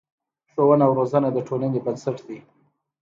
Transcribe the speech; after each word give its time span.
ښوونه 0.51 0.83
او 0.87 0.91
روزنه 0.99 1.27
د 1.33 1.37
ټولنې 1.47 1.79
بنسټ 1.85 2.17
دی. 2.27 2.39